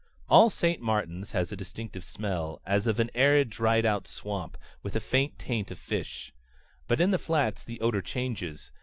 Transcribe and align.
All 0.27 0.49
St. 0.49 0.81
Martin's 0.81 1.29
has 1.29 1.51
a 1.51 1.55
distinctive 1.55 2.03
smell, 2.03 2.59
as 2.65 2.87
of 2.87 2.99
an 2.99 3.11
arid 3.13 3.51
dried 3.51 3.85
out 3.85 4.07
swamp, 4.07 4.57
with 4.81 4.95
a 4.95 4.99
faint 4.99 5.37
taint 5.37 5.69
of 5.69 5.77
fish. 5.77 6.33
But 6.87 6.99
in 6.99 7.11
the 7.11 7.19
Flats 7.19 7.63
the 7.63 7.79
odor 7.81 8.01
changes. 8.01 8.71